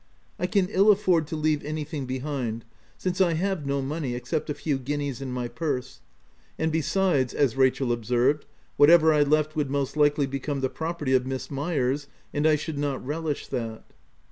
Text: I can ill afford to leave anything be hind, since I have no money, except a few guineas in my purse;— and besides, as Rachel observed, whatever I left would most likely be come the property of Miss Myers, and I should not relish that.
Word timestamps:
I 0.39 0.47
can 0.47 0.67
ill 0.71 0.89
afford 0.89 1.27
to 1.27 1.35
leave 1.35 1.63
anything 1.63 2.07
be 2.07 2.17
hind, 2.21 2.65
since 2.97 3.21
I 3.21 3.35
have 3.35 3.67
no 3.67 3.83
money, 3.83 4.15
except 4.15 4.49
a 4.49 4.55
few 4.55 4.79
guineas 4.79 5.21
in 5.21 5.31
my 5.31 5.47
purse;— 5.47 6.01
and 6.57 6.71
besides, 6.71 7.35
as 7.35 7.55
Rachel 7.55 7.91
observed, 7.93 8.47
whatever 8.77 9.13
I 9.13 9.21
left 9.21 9.55
would 9.55 9.69
most 9.69 9.95
likely 9.95 10.25
be 10.25 10.39
come 10.39 10.61
the 10.61 10.69
property 10.69 11.13
of 11.13 11.27
Miss 11.27 11.51
Myers, 11.51 12.07
and 12.33 12.47
I 12.47 12.55
should 12.55 12.79
not 12.79 13.05
relish 13.05 13.45
that. 13.49 13.83